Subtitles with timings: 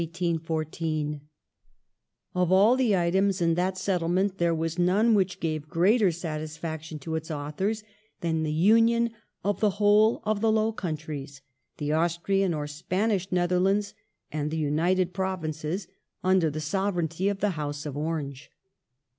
[0.01, 1.21] The Bel
[2.33, 6.97] Of all the items in that Settlement there was none which gave P^j"'^^^^' greater satisfaction
[6.97, 7.83] to its authors
[8.21, 9.11] than the union
[9.43, 11.43] of the whole of the Low Countries—
[11.77, 13.93] the Austrian or Spanish Netherlands
[14.31, 15.87] and the United Provinces—
[16.23, 18.49] under the Sovereignty of the House of Orange.